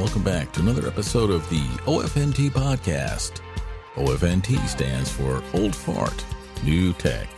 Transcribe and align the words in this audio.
Welcome 0.00 0.22
back 0.22 0.50
to 0.50 0.60
another 0.60 0.88
episode 0.88 1.28
of 1.28 1.46
the 1.50 1.60
OFNT 1.84 2.48
podcast. 2.48 3.42
OFNT 3.96 4.66
stands 4.66 5.10
for 5.10 5.42
Old 5.52 5.76
Fart, 5.76 6.24
New 6.64 6.94
Tech. 6.94 7.28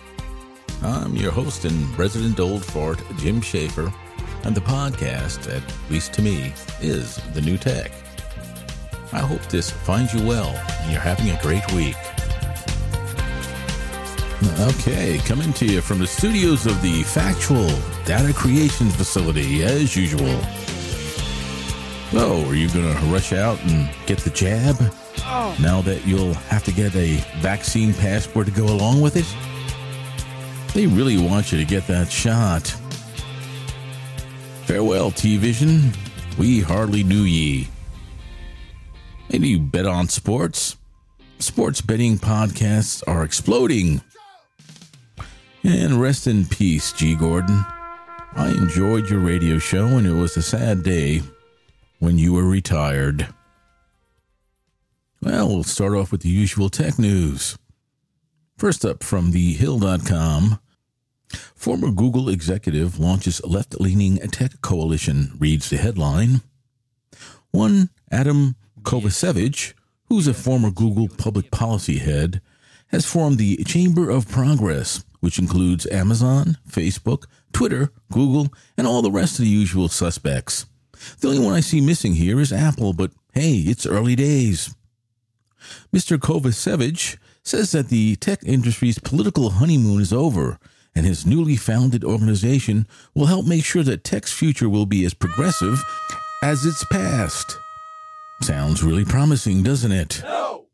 I'm 0.80 1.16
your 1.16 1.32
host 1.32 1.64
and 1.64 1.98
resident 1.98 2.38
old 2.38 2.64
fart, 2.64 3.02
Jim 3.16 3.40
Schaefer, 3.40 3.92
and 4.44 4.54
the 4.54 4.60
podcast, 4.60 5.52
at 5.52 5.90
least 5.90 6.12
to 6.12 6.22
me, 6.22 6.54
is 6.80 7.16
the 7.34 7.40
new 7.40 7.58
tech. 7.58 7.90
I 9.12 9.18
hope 9.18 9.44
this 9.46 9.68
finds 9.68 10.14
you 10.14 10.24
well 10.24 10.50
and 10.82 10.92
you're 10.92 11.00
having 11.00 11.30
a 11.30 11.42
great 11.42 11.68
week. 11.72 11.96
Okay, 14.60 15.18
coming 15.24 15.52
to 15.54 15.66
you 15.66 15.80
from 15.80 15.98
the 15.98 16.06
studios 16.06 16.66
of 16.66 16.80
the 16.80 17.02
Factual 17.02 17.66
Data 18.04 18.32
Creation 18.32 18.88
Facility, 18.88 19.64
as 19.64 19.96
usual. 19.96 20.40
Oh, 22.14 22.46
are 22.46 22.54
you 22.54 22.68
going 22.68 22.94
to 22.94 23.00
rush 23.06 23.32
out 23.32 23.58
and 23.64 23.88
get 24.04 24.18
the 24.18 24.28
jab? 24.28 24.76
Oh. 25.20 25.56
Now 25.62 25.80
that 25.80 26.06
you'll 26.06 26.34
have 26.34 26.62
to 26.64 26.72
get 26.72 26.94
a 26.94 27.16
vaccine 27.40 27.94
passport 27.94 28.46
to 28.46 28.52
go 28.52 28.66
along 28.66 29.00
with 29.00 29.16
it? 29.16 29.24
They 30.74 30.86
really 30.86 31.16
want 31.16 31.52
you 31.52 31.58
to 31.58 31.64
get 31.64 31.86
that 31.86 32.10
shot. 32.10 32.66
Farewell, 34.66 35.10
T 35.10 35.38
Vision. 35.38 35.92
We 36.36 36.60
hardly 36.60 37.02
knew 37.02 37.22
ye. 37.22 37.68
And 39.30 39.42
you 39.42 39.58
bet 39.58 39.86
on 39.86 40.08
sports? 40.08 40.76
Sports 41.38 41.80
betting 41.80 42.18
podcasts 42.18 43.02
are 43.06 43.24
exploding. 43.24 44.02
And 45.64 45.98
rest 45.98 46.26
in 46.26 46.44
peace, 46.44 46.92
G. 46.92 47.14
Gordon. 47.14 47.64
I 48.34 48.48
enjoyed 48.50 49.08
your 49.08 49.20
radio 49.20 49.58
show, 49.58 49.86
and 49.86 50.06
it 50.06 50.12
was 50.12 50.36
a 50.36 50.42
sad 50.42 50.82
day 50.82 51.22
when 52.02 52.18
you 52.18 52.32
were 52.32 52.42
retired? 52.42 53.28
Well, 55.22 55.46
we'll 55.46 55.62
start 55.62 55.92
off 55.92 56.10
with 56.10 56.22
the 56.22 56.28
usual 56.28 56.68
tech 56.68 56.98
news. 56.98 57.56
First 58.58 58.84
up 58.84 59.04
from 59.04 59.30
thehill.com. 59.30 60.58
Former 61.54 61.92
Google 61.92 62.28
executive 62.28 62.98
launches 62.98 63.40
left 63.44 63.80
leaning 63.80 64.16
tech 64.16 64.60
coalition, 64.62 65.36
reads 65.38 65.70
the 65.70 65.76
headline. 65.76 66.40
One 67.52 67.90
Adam 68.10 68.56
Kovacevic, 68.82 69.74
who's 70.08 70.26
a 70.26 70.34
former 70.34 70.72
Google 70.72 71.08
public 71.08 71.52
policy 71.52 71.98
head, 71.98 72.40
has 72.88 73.06
formed 73.06 73.38
the 73.38 73.62
Chamber 73.62 74.10
of 74.10 74.28
Progress, 74.28 75.04
which 75.20 75.38
includes 75.38 75.86
Amazon, 75.86 76.58
Facebook, 76.68 77.26
Twitter, 77.52 77.92
Google, 78.10 78.52
and 78.76 78.88
all 78.88 79.02
the 79.02 79.10
rest 79.12 79.38
of 79.38 79.44
the 79.44 79.50
usual 79.52 79.86
suspects. 79.86 80.66
The 81.20 81.28
only 81.28 81.40
one 81.40 81.54
I 81.54 81.60
see 81.60 81.80
missing 81.80 82.14
here 82.14 82.40
is 82.40 82.52
Apple, 82.52 82.92
but 82.92 83.12
hey, 83.34 83.56
it's 83.56 83.86
early 83.86 84.16
days. 84.16 84.74
Mr. 85.92 86.18
Kovacevic 86.18 87.16
says 87.42 87.72
that 87.72 87.88
the 87.88 88.16
tech 88.16 88.40
industry's 88.44 88.98
political 88.98 89.50
honeymoon 89.50 90.00
is 90.00 90.12
over, 90.12 90.58
and 90.94 91.06
his 91.06 91.26
newly 91.26 91.56
founded 91.56 92.04
organization 92.04 92.86
will 93.14 93.26
help 93.26 93.46
make 93.46 93.64
sure 93.64 93.82
that 93.82 94.04
tech's 94.04 94.32
future 94.32 94.68
will 94.68 94.86
be 94.86 95.04
as 95.04 95.14
progressive 95.14 95.82
as 96.42 96.64
its 96.64 96.84
past. 96.84 97.58
Sounds 98.42 98.82
really 98.82 99.04
promising, 99.04 99.62
doesn't 99.62 99.92
it? 99.92 100.20
No! 100.22 100.66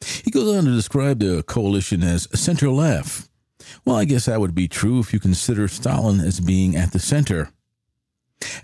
He 0.00 0.30
goes 0.30 0.56
on 0.56 0.64
to 0.64 0.74
describe 0.74 1.20
the 1.20 1.42
coalition 1.44 2.02
as 2.02 2.28
center 2.34 2.70
left. 2.70 3.28
Well, 3.84 3.96
I 3.96 4.04
guess 4.04 4.24
that 4.26 4.40
would 4.40 4.54
be 4.54 4.68
true 4.68 4.98
if 4.98 5.12
you 5.12 5.20
consider 5.20 5.68
Stalin 5.68 6.20
as 6.20 6.40
being 6.40 6.76
at 6.76 6.92
the 6.92 6.98
center. 6.98 7.50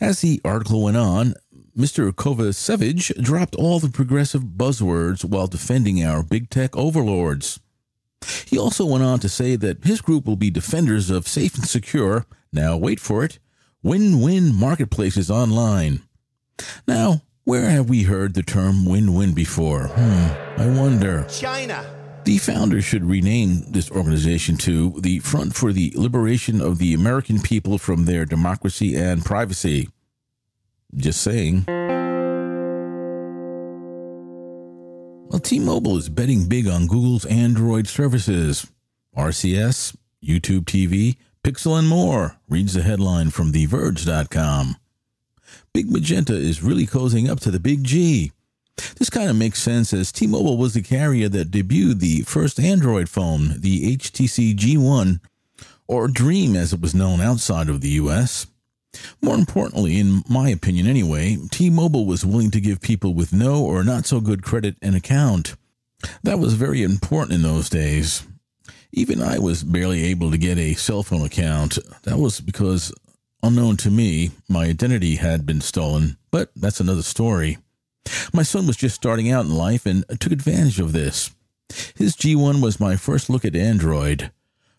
As 0.00 0.21
the 0.21 0.41
article 0.44 0.84
went 0.84 0.97
on, 0.97 1.34
Mr. 1.77 2.11
Kovacevic 2.12 3.22
dropped 3.22 3.55
all 3.55 3.78
the 3.78 3.89
progressive 3.89 4.43
buzzwords 4.43 5.25
while 5.25 5.47
defending 5.47 6.03
our 6.03 6.22
big 6.22 6.50
tech 6.50 6.77
overlords. 6.77 7.61
He 8.47 8.59
also 8.59 8.84
went 8.84 9.05
on 9.05 9.21
to 9.21 9.28
say 9.28 9.55
that 9.56 9.84
his 9.84 10.00
group 10.00 10.27
will 10.27 10.37
be 10.37 10.50
defenders 10.50 11.09
of 11.09 11.28
safe 11.28 11.55
and 11.55 11.69
secure, 11.69 12.27
now 12.53 12.77
wait 12.77 12.99
for 12.99 13.25
it, 13.25 13.39
win 13.83 14.21
win 14.21 14.53
marketplaces 14.55 15.31
online. 15.31 16.03
Now, 16.87 17.22
where 17.45 17.71
have 17.71 17.89
we 17.89 18.03
heard 18.03 18.34
the 18.34 18.43
term 18.43 18.84
win 18.84 19.15
win 19.15 19.33
before? 19.33 19.89
Hmm, 19.89 20.60
I 20.60 20.66
wonder. 20.66 21.25
China. 21.31 21.97
The 22.28 22.37
founders 22.37 22.84
should 22.84 23.06
rename 23.06 23.62
this 23.69 23.91
organization 23.91 24.59
to 24.59 25.00
the 25.00 25.21
Front 25.21 25.56
for 25.56 25.72
the 25.72 25.94
Liberation 25.97 26.61
of 26.61 26.77
the 26.77 26.93
American 26.93 27.41
People 27.41 27.78
from 27.78 28.05
Their 28.05 28.27
Democracy 28.27 28.94
and 28.94 29.25
Privacy. 29.25 29.89
Just 30.94 31.22
saying. 31.22 31.65
Well, 35.31 35.41
T 35.41 35.59
Mobile 35.59 35.97
is 35.97 36.11
betting 36.11 36.50
big 36.50 36.69
on 36.69 36.87
Google's 36.87 37.25
Android 37.25 37.89
services. 37.89 38.66
RCS, 39.16 39.97
YouTube 40.22 40.65
TV, 40.66 41.16
Pixel, 41.43 41.78
and 41.78 41.89
more, 41.89 42.37
reads 42.47 42.75
the 42.75 42.83
headline 42.83 43.31
from 43.31 43.55
TheVerge.com. 43.55 44.77
Big 45.72 45.91
Magenta 45.91 46.34
is 46.34 46.62
really 46.62 46.87
cozying 46.87 47.31
up 47.31 47.41
to 47.41 47.50
the 47.50 47.59
Big 47.59 47.84
G. 47.84 48.33
This 48.97 49.11
kind 49.11 49.28
of 49.28 49.37
makes 49.37 49.62
sense 49.62 49.93
as 49.93 50.12
T 50.12 50.27
Mobile 50.27 50.56
was 50.56 50.75
the 50.75 50.83
carrier 50.83 51.28
that 51.28 51.50
debuted 51.50 52.00
the 52.00 52.22
first 52.22 52.61
Android 52.61 53.09
phone, 53.09 53.61
the 53.61 53.97
HTC 53.97 54.56
G1, 54.56 55.21
or 55.87 56.09
Dream 56.09 56.55
as 56.55 56.72
it 56.72 56.81
was 56.81 56.94
known 56.94 57.21
outside 57.21 57.69
of 57.69 57.81
the 57.81 57.91
US. 57.91 58.47
More 59.21 59.34
importantly, 59.34 59.98
in 59.98 60.22
my 60.28 60.48
opinion 60.48 60.86
anyway, 60.86 61.36
T 61.51 61.71
Mobile 61.71 62.07
was 62.07 62.25
willing 62.25 62.51
to 62.53 62.60
give 62.60 62.80
people 62.80 63.15
with 63.15 63.33
no 63.33 63.63
or 63.65 63.84
not 63.84 64.07
so 64.07 64.21
good 64.21 64.42
credit 64.42 64.77
an 64.83 64.95
account. 64.95 65.57
That 66.22 66.39
was 66.39 66.54
very 66.54 66.83
important 66.83 67.33
in 67.33 67.42
those 67.42 67.69
days. 67.69 68.22
Even 68.92 69.22
I 69.22 69.39
was 69.39 69.65
barely 69.65 70.04
able 70.04 70.31
to 70.31 70.39
get 70.39 70.59
a 70.59 70.74
cell 70.74 71.03
phone 71.03 71.24
account. 71.24 71.78
That 72.04 72.19
was 72.19 72.41
because, 72.41 72.92
unknown 73.42 73.77
to 73.78 73.91
me, 73.91 74.31
my 74.48 74.65
identity 74.65 75.16
had 75.16 75.45
been 75.45 75.60
stolen, 75.60 76.16
but 76.31 76.51
that's 76.57 76.81
another 76.81 77.03
story. 77.03 77.59
My 78.33 78.43
son 78.43 78.66
was 78.66 78.77
just 78.77 78.95
starting 78.95 79.31
out 79.31 79.45
in 79.45 79.55
life 79.55 79.87
and 79.87 80.05
took 80.21 80.33
advantage 80.33 80.81
of 80.81 80.93
this. 80.93 81.31
His 81.95 82.16
G1 82.16 82.63
was 82.63 82.81
my 82.81 82.97
first 82.97 83.28
look 83.28 83.45
at 83.45 83.57
Android. 83.57 84.31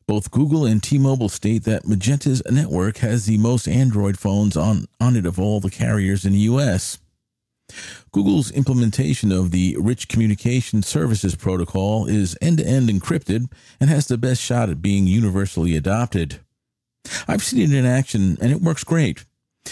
Both 0.08 0.32
Google 0.32 0.66
and 0.66 0.82
T-Mobile 0.82 1.30
state 1.30 1.66
that 1.66 1.86
Magenta's 1.86 2.42
network 2.50 2.98
has 2.98 3.26
the 3.26 3.38
most 3.38 3.68
Android 3.68 4.18
phones 4.18 4.58
on, 4.58 4.88
on 5.00 5.16
it 5.16 5.28
of 5.28 5.40
all 5.40 5.60
the 5.60 5.70
carriers 5.70 6.26
in 6.26 6.34
the 6.34 6.40
US. 6.40 6.98
Google's 8.12 8.50
implementation 8.50 9.32
of 9.32 9.52
the 9.52 9.78
Rich 9.80 10.08
Communication 10.08 10.82
Services 10.82 11.36
Protocol 11.36 12.08
is 12.08 12.36
end 12.42 12.58
to 12.58 12.66
end 12.66 12.90
encrypted 12.90 13.52
and 13.80 13.90
has 13.90 14.08
the 14.08 14.18
best 14.18 14.42
shot 14.42 14.70
at 14.70 14.82
being 14.82 15.06
universally 15.06 15.76
adopted. 15.76 16.40
I've 17.28 17.44
seen 17.44 17.72
it 17.72 17.78
in 17.78 17.86
action 17.86 18.38
and 18.42 18.52
it 18.52 18.62
works 18.62 18.84
great. 18.84 19.26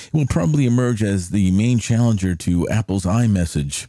It 0.08 0.14
will 0.14 0.28
probably 0.28 0.66
emerge 0.66 1.04
as 1.04 1.30
the 1.30 1.52
main 1.52 1.80
challenger 1.80 2.36
to 2.36 2.68
Apple's 2.70 3.06
iMessage. 3.06 3.88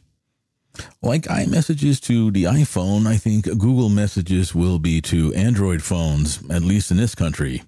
Like 1.02 1.22
iMessages 1.22 2.00
to 2.02 2.31
the 2.31 2.44
iPhone, 2.44 3.06
I 3.06 3.16
think 3.16 3.44
Google 3.44 3.88
Messages 3.88 4.55
will 4.55 4.78
be 4.78 5.00
to 5.02 5.34
Android 5.34 5.82
phones, 5.82 6.43
at 6.50 6.62
least 6.62 6.90
in 6.90 6.96
this 6.96 7.14
country. 7.14 7.62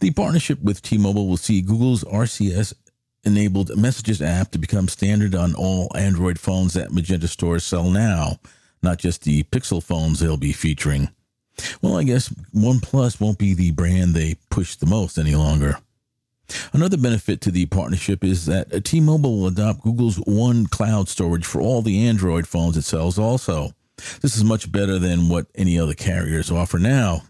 The 0.00 0.10
partnership 0.10 0.62
with 0.62 0.82
T 0.82 0.98
Mobile 0.98 1.28
will 1.28 1.36
see 1.36 1.62
Google's 1.62 2.04
RCS 2.04 2.74
enabled 3.24 3.76
Messages 3.76 4.20
app 4.20 4.50
to 4.52 4.58
become 4.58 4.88
standard 4.88 5.34
on 5.34 5.54
all 5.54 5.90
Android 5.94 6.38
phones 6.38 6.74
that 6.74 6.92
Magenta 6.92 7.28
stores 7.28 7.64
sell 7.64 7.90
now, 7.90 8.38
not 8.82 8.98
just 8.98 9.22
the 9.22 9.44
Pixel 9.44 9.82
phones 9.82 10.20
they'll 10.20 10.36
be 10.36 10.52
featuring. 10.52 11.10
Well, 11.80 11.96
I 11.96 12.04
guess 12.04 12.30
OnePlus 12.54 13.20
won't 13.20 13.38
be 13.38 13.54
the 13.54 13.70
brand 13.72 14.14
they 14.14 14.36
push 14.50 14.74
the 14.76 14.86
most 14.86 15.18
any 15.18 15.34
longer. 15.34 15.78
Another 16.72 16.96
benefit 16.96 17.40
to 17.42 17.50
the 17.50 17.66
partnership 17.66 18.24
is 18.24 18.46
that 18.46 18.84
T-Mobile 18.84 19.40
will 19.40 19.46
adopt 19.48 19.82
Google's 19.82 20.16
One 20.16 20.66
Cloud 20.66 21.08
storage 21.08 21.46
for 21.46 21.60
all 21.60 21.82
the 21.82 22.06
Android 22.06 22.46
phones 22.46 22.76
it 22.76 22.82
sells 22.82 23.18
also. 23.18 23.72
This 24.20 24.36
is 24.36 24.44
much 24.44 24.72
better 24.72 24.98
than 24.98 25.28
what 25.28 25.46
any 25.54 25.78
other 25.78 25.94
carriers 25.94 26.50
offer 26.50 26.78
now. 26.78 27.22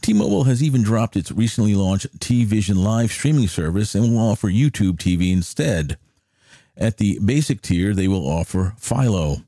T-Mobile 0.00 0.44
has 0.44 0.62
even 0.62 0.82
dropped 0.82 1.16
its 1.16 1.30
recently 1.30 1.74
launched 1.74 2.20
T-Vision 2.20 2.82
live 2.82 3.12
streaming 3.12 3.48
service 3.48 3.94
and 3.94 4.14
will 4.14 4.30
offer 4.30 4.48
YouTube 4.48 4.96
TV 4.96 5.32
instead. 5.32 5.98
At 6.76 6.98
the 6.98 7.18
basic 7.24 7.62
tier, 7.62 7.94
they 7.94 8.08
will 8.08 8.26
offer 8.26 8.74
Philo. 8.78 9.38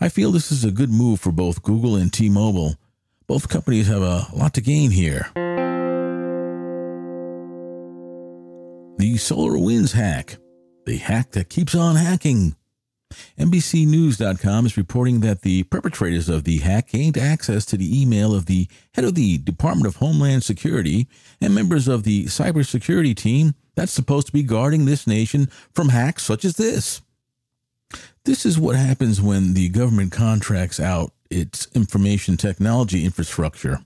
I 0.00 0.08
feel 0.08 0.30
this 0.30 0.52
is 0.52 0.64
a 0.64 0.70
good 0.70 0.90
move 0.90 1.20
for 1.20 1.32
both 1.32 1.62
Google 1.62 1.96
and 1.96 2.12
T-Mobile. 2.12 2.76
Both 3.26 3.48
companies 3.48 3.86
have 3.88 4.02
a 4.02 4.26
lot 4.34 4.54
to 4.54 4.60
gain 4.60 4.90
here. 4.90 5.30
The 9.00 9.14
SolarWinds 9.14 9.92
hack, 9.92 10.36
the 10.84 10.98
hack 10.98 11.30
that 11.30 11.48
keeps 11.48 11.74
on 11.74 11.96
hacking. 11.96 12.54
NBCNews.com 13.38 14.66
is 14.66 14.76
reporting 14.76 15.20
that 15.20 15.40
the 15.40 15.62
perpetrators 15.62 16.28
of 16.28 16.44
the 16.44 16.58
hack 16.58 16.90
gained 16.90 17.16
access 17.16 17.64
to 17.66 17.78
the 17.78 17.98
email 17.98 18.34
of 18.34 18.44
the 18.44 18.68
head 18.92 19.06
of 19.06 19.14
the 19.14 19.38
Department 19.38 19.86
of 19.86 19.96
Homeland 19.96 20.44
Security 20.44 21.08
and 21.40 21.54
members 21.54 21.88
of 21.88 22.02
the 22.02 22.26
cybersecurity 22.26 23.16
team 23.16 23.54
that's 23.74 23.90
supposed 23.90 24.26
to 24.26 24.34
be 24.34 24.42
guarding 24.42 24.84
this 24.84 25.06
nation 25.06 25.48
from 25.72 25.88
hacks 25.88 26.24
such 26.24 26.44
as 26.44 26.56
this. 26.56 27.00
This 28.26 28.44
is 28.44 28.58
what 28.58 28.76
happens 28.76 29.18
when 29.18 29.54
the 29.54 29.70
government 29.70 30.12
contracts 30.12 30.78
out 30.78 31.14
its 31.30 31.68
information 31.74 32.36
technology 32.36 33.06
infrastructure. 33.06 33.78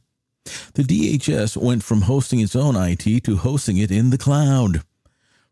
The 0.75 0.83
DHS 0.83 1.57
went 1.57 1.85
from 1.85 2.03
hosting 2.03 2.41
its 2.41 2.57
own 2.57 2.75
IT 2.75 3.23
to 3.23 3.37
hosting 3.37 3.77
it 3.77 3.93
in 3.93 4.11
the 4.11 4.19
cloud. 4.19 4.83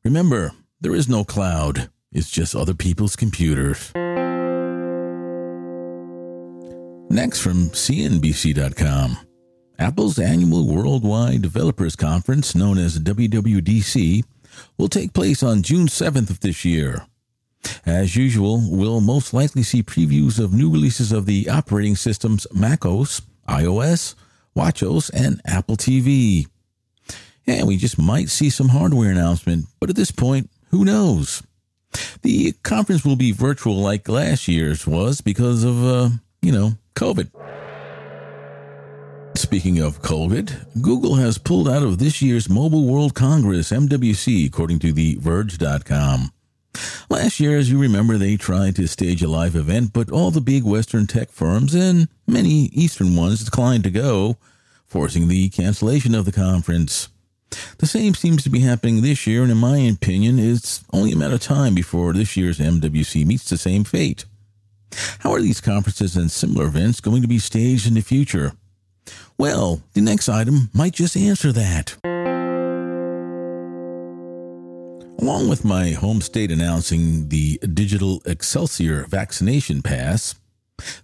Remember, 0.05 0.51
there 0.81 0.97
is 0.97 1.09
no 1.09 1.23
cloud. 1.23 1.89
It's 2.11 2.31
just 2.31 2.57
other 2.57 2.75
people's 2.75 3.15
computers. 3.15 3.93
Next 7.09 7.41
from 7.41 7.71
CNBC.com. 7.71 9.19
Apple's 9.79 10.19
annual 10.19 10.67
Worldwide 10.67 11.43
Developers 11.43 11.95
Conference, 11.95 12.55
known 12.55 12.79
as 12.79 12.99
WWDC, 12.99 14.25
will 14.77 14.89
take 14.89 15.13
place 15.13 15.43
on 15.43 15.63
June 15.63 15.87
7th 15.87 16.31
of 16.31 16.41
this 16.41 16.65
year. 16.65 17.07
As 17.87 18.17
usual, 18.17 18.61
we'll 18.69 19.01
most 19.01 19.33
likely 19.33 19.63
see 19.63 19.85
previews 19.85 20.43
of 20.43 20.53
new 20.53 20.69
releases 20.69 21.13
of 21.13 21.27
the 21.27 21.49
operating 21.49 21.95
systems 21.95 22.47
macOS, 22.53 23.23
iOS, 23.49 24.17
WatchOS, 24.57 25.11
and 25.15 25.41
Apple 25.45 25.77
TV. 25.77 26.47
And 27.47 27.67
we 27.67 27.77
just 27.77 27.99
might 27.99 28.29
see 28.29 28.51
some 28.51 28.69
hardware 28.69 29.11
announcement, 29.11 29.67
but 29.81 29.91
at 29.91 29.97
this 29.97 30.11
point, 30.11 30.51
who 30.71 30.85
knows? 30.85 31.43
The 32.23 32.53
conference 32.63 33.05
will 33.05 33.17
be 33.17 33.33
virtual 33.33 33.77
like 33.77 34.09
last 34.09 34.49
year's 34.49 34.87
was 34.87 35.21
because 35.21 35.65
of, 35.65 35.85
uh, 35.85 36.11
you 36.41 36.53
know, 36.53 36.73
COVID. 36.95 37.31
Speaking 39.35 39.81
of 39.81 40.03
COVID, 40.03 40.83
Google 40.83 41.17
has 41.17 41.39
pulled 41.39 41.69
out 41.69 41.83
of 41.83 41.99
this 41.99 42.23
year's 42.23 42.49
Mobile 42.49 42.87
World 42.87 43.15
Congress, 43.15 43.71
MWC, 43.71 44.47
according 44.47 44.79
to 44.81 44.93
the 44.93 45.17
Verge.com. 45.17 46.33
Last 47.11 47.41
year, 47.41 47.59
as 47.59 47.71
you 47.71 47.79
remember, 47.79 48.17
they 48.17 48.37
tried 48.37 48.77
to 48.77 48.87
stage 48.87 49.23
a 49.23 49.29
live 49.29 49.57
event, 49.57 49.93
but 49.93 50.11
all 50.11 50.31
the 50.31 50.41
big 50.41 50.65
Western 50.65 51.07
tech 51.07 51.31
firms 51.31 51.75
and 51.75 52.09
many 52.27 52.67
Eastern 52.73 53.15
ones 53.17 53.45
declined 53.45 53.85
to 53.85 53.91
go, 53.91 54.37
forcing 54.87 55.29
the 55.29 55.49
cancellation 55.51 56.15
of 56.15 56.25
the 56.25 56.33
conference. 56.33 57.09
The 57.79 57.87
same 57.87 58.15
seems 58.15 58.43
to 58.45 58.51
be 58.51 58.61
happening 58.61 59.03
this 59.03 59.27
year, 59.27 59.43
and 59.43 59.51
in 59.51 59.59
my 59.59 59.79
opinion, 59.79 60.39
it's 60.39 60.85
only 60.93 61.13
a 61.13 61.17
matter 61.17 61.35
of 61.35 61.41
time 61.41 61.75
before 61.75 62.13
this 62.13 62.37
year's 62.37 62.59
MWC 62.59 63.27
meets 63.27 63.49
the 63.49 63.59
same 63.59 63.85
fate. 63.85 64.25
How 65.21 65.33
are 65.33 65.41
these 65.41 65.61
conferences 65.61 66.17
and 66.17 66.31
similar 66.31 66.67
events 66.67 67.01
going 67.01 67.23
to 67.23 67.29
be 67.29 67.39
staged 67.39 67.87
in 67.87 67.95
the 67.95 68.01
future? 68.01 68.53
Well, 69.39 69.83
the 69.95 70.01
next 70.01 70.29
item 70.29 70.71
might 70.73 70.93
just 70.93 71.17
answer 71.17 71.53
that. 71.53 71.97
Along 75.19 75.49
with 75.49 75.65
my 75.65 75.91
home 75.91 76.21
state 76.21 76.51
announcing 76.51 77.29
the 77.29 77.59
digital 77.59 78.23
Excelsior 78.27 79.05
vaccination 79.05 79.81
pass, 79.81 80.35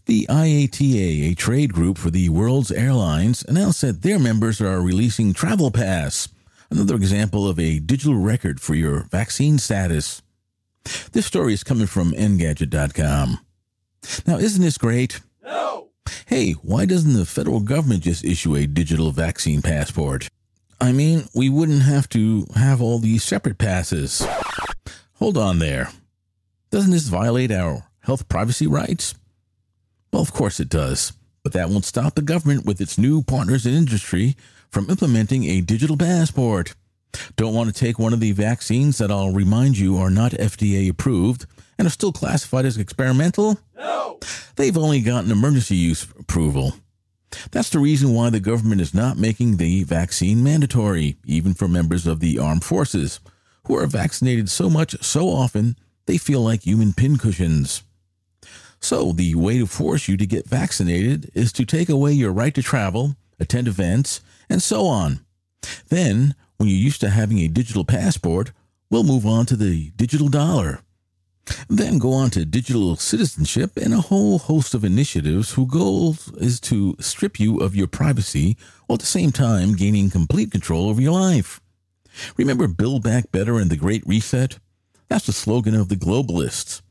the 0.07 0.27
IATA, 0.29 1.31
a 1.31 1.35
trade 1.35 1.73
group 1.73 1.99
for 1.99 2.11
the 2.11 2.29
world's 2.29 2.73
airlines, 2.73 3.45
announced 3.45 3.83
that 3.83 4.03
their 4.03 4.19
members 4.19 4.61
are 4.61 4.81
releasing 4.81 5.33
Travel 5.33 5.71
Pass, 5.71 6.29
Another 6.71 6.97
example 6.97 7.49
of 7.49 7.59
a 7.59 7.79
digital 7.79 8.17
record 8.17 8.61
for 8.61 8.75
your 8.75 9.05
vaccine 9.11 9.59
status. 9.59 10.23
This 11.13 11.27
story 11.27 11.55
is 11.55 11.65
coming 11.65 11.87
from 11.87 12.13
Engadget.com. 12.13 13.39
Now, 14.27 14.37
isn't 14.39 14.63
this 14.63 14.79
great? 14.79 15.21
No! 15.43 15.89
Hey, 16.27 16.53
why 16.53 16.85
doesn't 16.85 17.15
the 17.15 17.25
federal 17.25 17.61
government 17.61 18.03
just 18.03 18.25
issue 18.25 18.55
a 18.55 18.67
digital 18.67 19.11
vaccine 19.13 19.63
passport? 19.63 20.29
I 20.81 20.93
mean, 20.93 21.25
we 21.35 21.49
wouldn't 21.49 21.83
have 21.83 22.09
to 22.11 22.47
have 22.55 22.81
all 22.81 22.99
these 22.99 23.25
separate 23.25 23.59
passes. 23.59 24.27
Hold 25.15 25.37
on 25.37 25.59
there. 25.59 25.91
Doesn't 26.71 26.93
this 26.93 27.09
violate 27.09 27.51
our 27.51 27.85
health 28.01 28.29
privacy 28.29 28.67
rights? 28.67 29.15
Well, 30.13 30.23
of 30.23 30.33
course 30.33 30.61
it 30.61 30.69
does, 30.69 31.13
but 31.43 31.53
that 31.55 31.71
won't 31.71 31.85
stop 31.85 32.15
the 32.15 32.23
government 32.23 32.67
with 32.67 32.81
its 32.81 32.99
new 32.99 33.23
partners 33.23 33.67
in 33.67 33.75
industry 33.75 34.37
from 34.71 34.91
implementing 34.91 35.45
a 35.45 35.61
digital 35.61 35.97
passport. 35.97 36.75
Don't 37.37 37.55
want 37.55 37.69
to 37.69 37.79
take 37.79 37.99
one 37.99 38.13
of 38.13 38.21
the 38.21 38.33
vaccines 38.33 38.99
that 38.99 39.11
I'll 39.11 39.33
remind 39.33 39.79
you 39.79 39.97
are 39.97 40.11
not 40.11 40.33
FDA 40.33 40.91
approved 40.91 41.47
and 41.79 41.87
are 41.87 41.91
still 41.91 42.13
classified 42.13 42.67
as 42.67 42.77
experimental? 42.77 43.59
No! 43.77 44.19
They've 44.57 44.77
only 44.77 45.01
gotten 45.01 45.31
emergency 45.31 45.77
use 45.77 46.07
approval. 46.19 46.75
That's 47.51 47.71
the 47.71 47.79
reason 47.79 48.15
why 48.15 48.31
the 48.31 48.41
government 48.41 48.81
is 48.81 48.95
not 48.95 49.19
making 49.19 49.57
the 49.57 49.85
vaccine 49.85 50.43
mandatory, 50.43 51.17
even 51.25 51.55
for 51.55 51.69
members 51.69 52.07
of 52.07 52.21
the 52.21 52.39
armed 52.39 52.65
forces, 52.65 53.21
who 53.67 53.77
are 53.77 53.87
vaccinated 53.87 54.49
so 54.49 54.71
much 54.71 54.97
so 55.03 55.29
often 55.29 55.77
they 56.07 56.19
feel 56.19 56.41
like 56.41 56.63
human 56.63 56.95
pincushions. 56.95 57.83
So, 58.81 59.13
the 59.13 59.35
way 59.35 59.59
to 59.59 59.67
force 59.67 60.09
you 60.09 60.17
to 60.17 60.27
get 60.27 60.49
vaccinated 60.49 61.31
is 61.35 61.53
to 61.53 61.67
take 61.67 61.89
away 61.89 62.13
your 62.13 62.33
right 62.33 62.55
to 62.55 62.63
travel, 62.63 63.17
attend 63.41 63.69
events, 63.69 64.21
and 64.49 64.63
so 64.63 64.87
on. 64.87 65.21
Then, 65.89 66.35
when 66.57 66.69
you're 66.69 66.79
used 66.79 67.01
to 67.03 67.11
having 67.11 67.39
a 67.39 67.49
digital 67.49 67.85
passport, 67.85 68.53
we'll 68.91 69.05
move 69.05 69.27
on 69.27 69.47
to 69.47 69.57
the 69.57 69.91
digital 69.97 70.29
dollar. 70.29 70.81
Then 71.69 71.99
go 71.99 72.13
on 72.13 72.31
to 72.31 72.45
digital 72.45 72.97
citizenship 72.97 73.77
and 73.77 73.95
a 73.95 74.03
whole 74.03 74.39
host 74.39 74.75
of 74.75 74.85
initiatives 74.85 75.53
whose 75.53 75.71
goal 75.71 76.17
is 76.39 76.61
to 76.61 76.97
strip 77.01 77.41
you 77.41 77.59
of 77.59 77.75
your 77.75 77.87
privacy 77.87 78.57
while 78.87 78.95
at 78.95 79.01
the 79.01 79.07
same 79.07 79.33
time 79.33 79.75
gaining 79.75 80.11
complete 80.11 80.51
control 80.51 80.89
over 80.89 81.01
your 81.01 81.19
life. 81.19 81.61
Remember 82.37 82.67
Build 82.69 83.03
Back 83.03 83.31
Better 83.31 83.59
and 83.59 83.71
the 83.71 83.77
Great 83.77 84.07
Reset? 84.07 84.59
That's 85.09 85.27
the 85.27 85.33
slogan 85.33 85.75
of 85.75 85.89
the 85.89 85.97
globalists. 85.97 86.83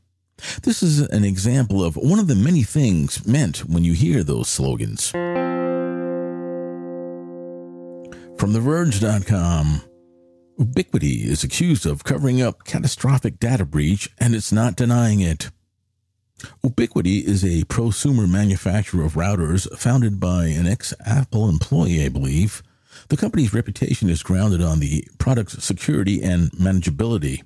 This 0.63 0.81
is 0.81 0.99
an 0.99 1.23
example 1.23 1.83
of 1.83 1.95
one 1.95 2.19
of 2.19 2.27
the 2.27 2.35
many 2.35 2.63
things 2.63 3.25
meant 3.27 3.59
when 3.59 3.83
you 3.83 3.93
hear 3.93 4.23
those 4.23 4.47
slogans. 4.47 5.13
From 8.37 8.53
TheVerge.com, 8.53 9.81
Ubiquiti 10.59 11.23
is 11.25 11.43
accused 11.43 11.87
of 11.87 12.03
covering 12.03 12.39
up 12.39 12.65
catastrophic 12.65 13.39
data 13.39 13.65
breach 13.65 14.09
and 14.19 14.35
it's 14.35 14.51
not 14.51 14.75
denying 14.75 15.21
it. 15.21 15.49
Ubiquiti 16.63 17.23
is 17.23 17.43
a 17.43 17.65
prosumer 17.65 18.29
manufacturer 18.29 19.03
of 19.03 19.13
routers 19.13 19.67
founded 19.75 20.19
by 20.19 20.45
an 20.45 20.67
ex 20.67 20.93
Apple 21.03 21.49
employee, 21.49 22.05
I 22.05 22.09
believe. 22.09 22.61
The 23.09 23.17
company's 23.17 23.55
reputation 23.55 24.07
is 24.07 24.21
grounded 24.21 24.61
on 24.61 24.81
the 24.81 25.07
product's 25.17 25.63
security 25.63 26.21
and 26.21 26.51
manageability. 26.51 27.41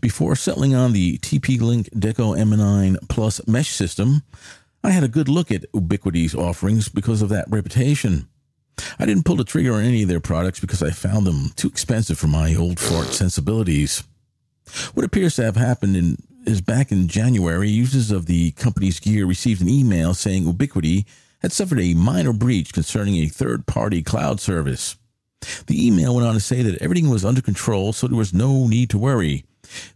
Before 0.00 0.34
settling 0.34 0.74
on 0.74 0.94
the 0.94 1.18
TP 1.18 1.60
Link 1.60 1.90
Deco 1.90 2.38
M9 2.38 2.96
Plus 3.10 3.46
mesh 3.46 3.68
system, 3.70 4.22
I 4.82 4.92
had 4.92 5.04
a 5.04 5.08
good 5.08 5.28
look 5.28 5.50
at 5.50 5.70
Ubiquiti's 5.72 6.34
offerings 6.34 6.88
because 6.88 7.20
of 7.20 7.28
that 7.28 7.50
reputation. 7.50 8.28
I 8.98 9.06
didn't 9.06 9.24
pull 9.24 9.36
the 9.36 9.44
trigger 9.44 9.74
on 9.74 9.84
any 9.84 10.02
of 10.02 10.08
their 10.08 10.20
products 10.20 10.60
because 10.60 10.82
I 10.82 10.90
found 10.90 11.26
them 11.26 11.50
too 11.56 11.68
expensive 11.68 12.18
for 12.18 12.26
my 12.26 12.54
old 12.54 12.78
fart 12.78 13.08
sensibilities. 13.08 14.02
What 14.94 15.04
appears 15.04 15.36
to 15.36 15.44
have 15.44 15.56
happened 15.56 15.96
in, 15.96 16.16
is 16.46 16.60
back 16.60 16.92
in 16.92 17.08
January, 17.08 17.68
users 17.68 18.10
of 18.10 18.26
the 18.26 18.52
company's 18.52 19.00
gear 19.00 19.26
received 19.26 19.60
an 19.60 19.68
email 19.68 20.14
saying 20.14 20.44
Ubiquiti 20.44 21.04
had 21.40 21.52
suffered 21.52 21.80
a 21.80 21.94
minor 21.94 22.32
breach 22.32 22.72
concerning 22.72 23.16
a 23.16 23.26
third 23.26 23.66
party 23.66 24.02
cloud 24.02 24.40
service. 24.40 24.96
The 25.66 25.86
email 25.86 26.14
went 26.14 26.26
on 26.26 26.34
to 26.34 26.40
say 26.40 26.62
that 26.62 26.80
everything 26.80 27.10
was 27.10 27.24
under 27.24 27.42
control, 27.42 27.92
so 27.92 28.06
there 28.06 28.16
was 28.16 28.32
no 28.32 28.68
need 28.68 28.90
to 28.90 28.98
worry. 28.98 29.44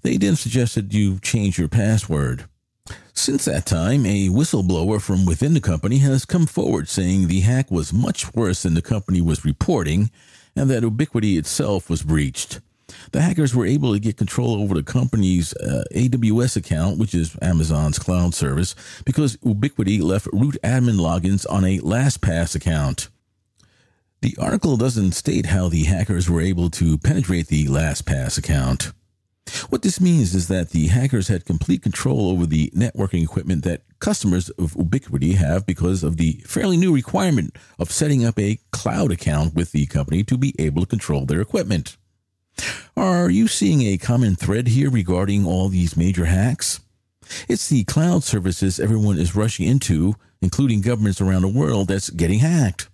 They 0.03 0.17
then 0.17 0.37
suggested 0.37 0.93
you 0.93 1.19
change 1.21 1.59
your 1.59 1.69
password. 1.69 2.47
Since 3.17 3.47
that 3.47 3.65
time, 3.65 4.05
a 4.05 4.29
whistleblower 4.29 5.01
from 5.01 5.25
within 5.25 5.55
the 5.55 5.61
company 5.61 5.99
has 5.99 6.27
come 6.27 6.47
forward 6.47 6.87
saying 6.87 7.27
the 7.27 7.41
hack 7.41 7.71
was 7.71 7.93
much 7.93 8.33
worse 8.35 8.63
than 8.63 8.75
the 8.75 8.83
company 8.83 9.23
was 9.23 9.45
reporting 9.45 10.11
and 10.55 10.71
that 10.71 10.83
Ubiquiti 10.83 11.39
itself 11.39 11.89
was 11.89 12.03
breached. 12.03 12.61
The 13.13 13.23
hackers 13.23 13.55
were 13.55 13.67
able 13.67 13.95
to 13.95 13.99
get 13.99 14.19
control 14.19 14.63
over 14.63 14.75
the 14.75 14.83
company's 14.83 15.55
uh, 15.55 15.85
AWS 15.95 16.57
account, 16.57 16.99
which 16.99 17.15
is 17.15 17.37
Amazon's 17.41 17.99
cloud 17.99 18.35
service, 18.35 18.75
because 19.05 19.39
Ubiquiti 19.39 20.01
left 20.01 20.29
root 20.33 20.57
admin 20.63 20.99
logins 20.99 21.47
on 21.51 21.65
a 21.65 21.79
LastPass 21.79 22.55
account. 22.55 23.09
The 24.21 24.37
article 24.39 24.77
doesn't 24.77 25.13
state 25.13 25.47
how 25.47 25.69
the 25.69 25.85
hackers 25.85 26.29
were 26.29 26.43
able 26.43 26.69
to 26.71 26.99
penetrate 26.99 27.49
the 27.49 27.67
LastPass 27.67 28.39
account. 28.39 28.93
What 29.69 29.83
this 29.83 30.01
means 30.01 30.35
is 30.35 30.49
that 30.49 30.71
the 30.71 30.89
hackers 30.89 31.29
had 31.29 31.45
complete 31.45 31.83
control 31.83 32.31
over 32.31 32.47
the 32.47 32.71
networking 32.75 33.23
equipment 33.23 33.65
that 33.65 33.83
customers 34.01 34.51
of 34.51 34.75
Ubiquiti 34.75 35.35
have 35.35 35.67
because 35.67 36.03
of 36.03 36.17
the 36.17 36.43
fairly 36.47 36.77
new 36.77 36.95
requirement 36.95 37.57
of 37.79 37.91
setting 37.91 38.25
up 38.25 38.39
a 38.39 38.59
cloud 38.73 39.13
account 39.13 39.55
with 39.55 39.73
the 39.73 39.87
company 39.87 40.25
to 40.25 40.37
be 40.37 40.55
able 40.59 40.83
to 40.83 40.87
control 40.87 41.27
their 41.27 41.41
equipment. 41.41 41.97
Are 42.97 43.31
you 43.31 43.49
seeing 43.49 43.83
a 43.83 43.99
common 43.99 44.35
thread 44.35 44.69
here 44.69 44.91
regarding 44.91 45.47
all 45.47 45.69
these 45.69 45.97
major 45.97 46.25
hacks? 46.25 46.81
It's 47.49 47.69
the 47.69 47.85
cloud 47.85 48.25
services 48.25 48.81
everyone 48.81 49.19
is 49.19 49.37
rushing 49.37 49.67
into, 49.67 50.15
including 50.41 50.81
governments 50.81 51.21
around 51.21 51.43
the 51.43 51.49
world, 51.49 51.89
that's 51.89 52.11
getting 52.11 52.39
hacked. 52.39 52.89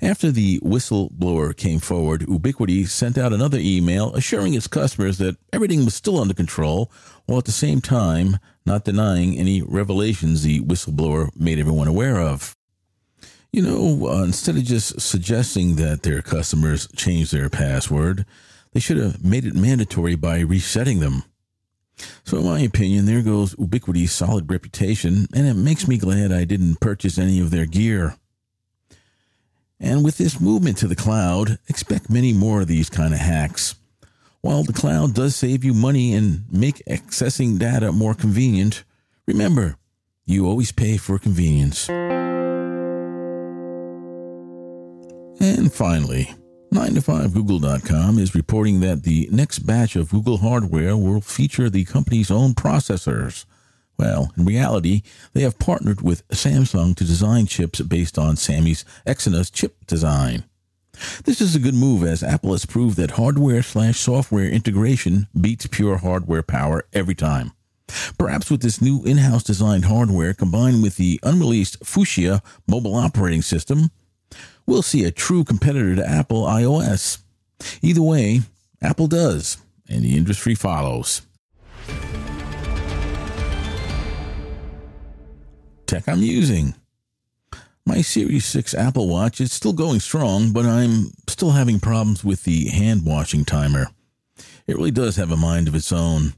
After 0.00 0.30
the 0.30 0.60
whistleblower 0.60 1.56
came 1.56 1.80
forward, 1.80 2.22
Ubiquiti 2.22 2.86
sent 2.86 3.18
out 3.18 3.32
another 3.32 3.58
email 3.60 4.14
assuring 4.14 4.54
its 4.54 4.66
customers 4.66 5.18
that 5.18 5.36
everything 5.52 5.84
was 5.84 5.94
still 5.94 6.20
under 6.20 6.34
control, 6.34 6.92
while 7.26 7.38
at 7.38 7.44
the 7.44 7.52
same 7.52 7.80
time 7.80 8.38
not 8.64 8.84
denying 8.84 9.36
any 9.36 9.62
revelations 9.62 10.42
the 10.42 10.60
whistleblower 10.60 11.30
made 11.36 11.58
everyone 11.58 11.88
aware 11.88 12.20
of. 12.20 12.56
You 13.52 13.62
know, 13.62 14.08
uh, 14.08 14.24
instead 14.24 14.56
of 14.56 14.64
just 14.64 15.00
suggesting 15.00 15.76
that 15.76 16.02
their 16.02 16.22
customers 16.22 16.88
change 16.96 17.30
their 17.30 17.48
password, 17.48 18.26
they 18.72 18.80
should 18.80 18.96
have 18.96 19.24
made 19.24 19.44
it 19.44 19.54
mandatory 19.54 20.16
by 20.16 20.40
resetting 20.40 21.00
them. 21.00 21.22
So, 22.24 22.38
in 22.38 22.46
my 22.46 22.60
opinion, 22.60 23.06
there 23.06 23.22
goes 23.22 23.54
Ubiquiti's 23.54 24.12
solid 24.12 24.50
reputation, 24.50 25.28
and 25.32 25.46
it 25.46 25.54
makes 25.54 25.86
me 25.86 25.96
glad 25.96 26.32
I 26.32 26.44
didn't 26.44 26.80
purchase 26.80 27.18
any 27.18 27.40
of 27.40 27.50
their 27.50 27.66
gear. 27.66 28.16
And 29.80 30.04
with 30.04 30.18
this 30.18 30.40
movement 30.40 30.78
to 30.78 30.86
the 30.86 30.96
cloud, 30.96 31.58
expect 31.68 32.08
many 32.10 32.32
more 32.32 32.62
of 32.62 32.68
these 32.68 32.88
kind 32.88 33.12
of 33.12 33.20
hacks. 33.20 33.74
While 34.40 34.62
the 34.62 34.72
cloud 34.72 35.14
does 35.14 35.34
save 35.34 35.64
you 35.64 35.74
money 35.74 36.12
and 36.14 36.44
make 36.50 36.82
accessing 36.88 37.58
data 37.58 37.92
more 37.92 38.14
convenient, 38.14 38.84
remember, 39.26 39.76
you 40.26 40.46
always 40.46 40.72
pay 40.72 40.96
for 40.96 41.18
convenience. 41.18 41.88
And 45.40 45.72
finally, 45.72 46.34
9to5Google.com 46.72 48.18
is 48.18 48.34
reporting 48.34 48.80
that 48.80 49.02
the 49.02 49.28
next 49.30 49.60
batch 49.60 49.96
of 49.96 50.10
Google 50.10 50.38
hardware 50.38 50.96
will 50.96 51.20
feature 51.20 51.70
the 51.70 51.84
company's 51.84 52.30
own 52.30 52.54
processors. 52.54 53.44
Well, 53.96 54.32
in 54.36 54.44
reality, 54.44 55.02
they 55.32 55.42
have 55.42 55.58
partnered 55.58 56.00
with 56.00 56.26
Samsung 56.28 56.96
to 56.96 57.04
design 57.04 57.46
chips 57.46 57.80
based 57.80 58.18
on 58.18 58.36
Sammy's 58.36 58.84
Exynos 59.06 59.52
chip 59.52 59.86
design. 59.86 60.44
This 61.24 61.40
is 61.40 61.54
a 61.54 61.60
good 61.60 61.74
move 61.74 62.04
as 62.04 62.22
Apple 62.22 62.52
has 62.52 62.66
proved 62.66 62.96
that 62.96 63.12
hardware 63.12 63.62
slash 63.62 63.98
software 63.98 64.48
integration 64.48 65.26
beats 65.38 65.66
pure 65.66 65.98
hardware 65.98 66.42
power 66.42 66.86
every 66.92 67.14
time. 67.14 67.52
Perhaps 68.18 68.50
with 68.50 68.62
this 68.62 68.80
new 68.80 69.02
in-house 69.04 69.42
designed 69.42 69.84
hardware 69.84 70.34
combined 70.34 70.82
with 70.82 70.96
the 70.96 71.20
unreleased 71.22 71.84
Fuchsia 71.84 72.42
mobile 72.66 72.94
operating 72.94 73.42
system, 73.42 73.90
we'll 74.66 74.82
see 74.82 75.04
a 75.04 75.10
true 75.10 75.44
competitor 75.44 75.94
to 75.96 76.08
Apple 76.08 76.44
iOS. 76.44 77.18
Either 77.82 78.02
way, 78.02 78.40
Apple 78.80 79.06
does, 79.06 79.58
and 79.88 80.02
the 80.02 80.16
industry 80.16 80.54
follows. 80.54 81.22
Tech 85.86 86.08
I'm 86.08 86.22
using. 86.22 86.74
My 87.86 88.00
Series 88.00 88.46
6 88.46 88.74
Apple 88.74 89.08
Watch 89.08 89.40
is 89.40 89.52
still 89.52 89.74
going 89.74 90.00
strong, 90.00 90.52
but 90.52 90.64
I'm 90.64 91.12
still 91.28 91.50
having 91.50 91.80
problems 91.80 92.24
with 92.24 92.44
the 92.44 92.68
hand 92.68 93.04
washing 93.04 93.44
timer. 93.44 93.88
It 94.66 94.76
really 94.76 94.90
does 94.90 95.16
have 95.16 95.30
a 95.30 95.36
mind 95.36 95.68
of 95.68 95.74
its 95.74 95.92
own. 95.92 96.32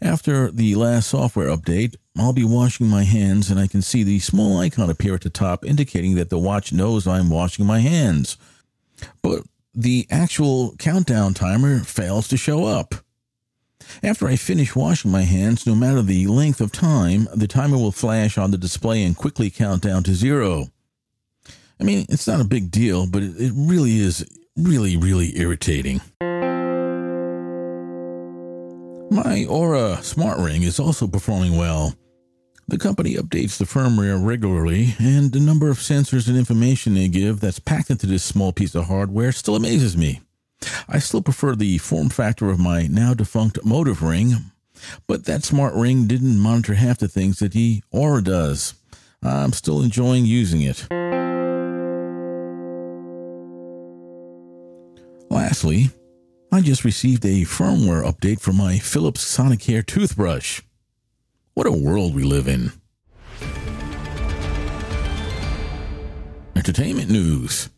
After 0.00 0.50
the 0.50 0.74
last 0.76 1.08
software 1.08 1.48
update, 1.48 1.96
I'll 2.16 2.32
be 2.32 2.44
washing 2.44 2.86
my 2.86 3.02
hands 3.02 3.50
and 3.50 3.58
I 3.58 3.66
can 3.66 3.82
see 3.82 4.04
the 4.04 4.20
small 4.20 4.58
icon 4.58 4.88
appear 4.88 5.14
at 5.14 5.22
the 5.22 5.30
top 5.30 5.64
indicating 5.64 6.14
that 6.14 6.30
the 6.30 6.38
watch 6.38 6.72
knows 6.72 7.06
I'm 7.06 7.28
washing 7.28 7.66
my 7.66 7.80
hands. 7.80 8.36
But 9.22 9.42
the 9.74 10.06
actual 10.10 10.74
countdown 10.78 11.34
timer 11.34 11.80
fails 11.80 12.28
to 12.28 12.36
show 12.36 12.64
up. 12.64 12.94
After 14.02 14.26
I 14.26 14.36
finish 14.36 14.74
washing 14.74 15.10
my 15.10 15.22
hands, 15.22 15.66
no 15.66 15.74
matter 15.74 16.02
the 16.02 16.26
length 16.26 16.60
of 16.60 16.72
time, 16.72 17.28
the 17.34 17.46
timer 17.46 17.76
will 17.76 17.92
flash 17.92 18.38
on 18.38 18.50
the 18.50 18.58
display 18.58 19.02
and 19.02 19.16
quickly 19.16 19.50
count 19.50 19.82
down 19.82 20.02
to 20.04 20.14
zero. 20.14 20.68
I 21.80 21.84
mean, 21.84 22.06
it's 22.08 22.26
not 22.26 22.40
a 22.40 22.44
big 22.44 22.70
deal, 22.70 23.06
but 23.06 23.22
it 23.22 23.52
really 23.54 23.98
is 23.98 24.26
really, 24.56 24.96
really 24.96 25.38
irritating. 25.38 26.00
My 29.10 29.46
Oura 29.48 30.02
smart 30.02 30.38
ring 30.38 30.62
is 30.62 30.80
also 30.80 31.06
performing 31.06 31.56
well. 31.56 31.94
The 32.68 32.78
company 32.78 33.14
updates 33.14 33.58
the 33.58 33.64
firmware 33.64 34.22
regularly, 34.24 34.96
and 34.98 35.30
the 35.30 35.38
number 35.38 35.70
of 35.70 35.78
sensors 35.78 36.26
and 36.26 36.36
information 36.36 36.94
they 36.94 37.06
give 37.06 37.38
that's 37.38 37.60
packed 37.60 37.90
into 37.90 38.06
this 38.06 38.24
small 38.24 38.52
piece 38.52 38.74
of 38.74 38.86
hardware 38.86 39.30
still 39.30 39.54
amazes 39.54 39.96
me. 39.96 40.20
I 40.88 40.98
still 40.98 41.22
prefer 41.22 41.54
the 41.54 41.78
form 41.78 42.08
factor 42.08 42.50
of 42.50 42.58
my 42.58 42.86
now 42.86 43.14
defunct 43.14 43.64
Motiv 43.64 44.02
ring, 44.02 44.52
but 45.06 45.24
that 45.24 45.44
smart 45.44 45.74
ring 45.74 46.06
didn't 46.06 46.38
monitor 46.38 46.74
half 46.74 46.98
the 46.98 47.08
things 47.08 47.38
that 47.40 47.52
the 47.52 47.82
Oura 47.92 48.22
does. 48.22 48.74
I'm 49.22 49.52
still 49.52 49.82
enjoying 49.82 50.24
using 50.24 50.62
it. 50.62 50.86
Lastly, 55.28 55.90
I 56.52 56.60
just 56.60 56.84
received 56.84 57.24
a 57.24 57.42
firmware 57.42 58.04
update 58.04 58.40
for 58.40 58.52
my 58.52 58.78
Philips 58.78 59.24
Sonicare 59.24 59.84
toothbrush. 59.84 60.62
What 61.54 61.66
a 61.66 61.72
world 61.72 62.14
we 62.14 62.22
live 62.22 62.46
in. 62.46 62.72
Entertainment 66.54 67.10
news. 67.10 67.70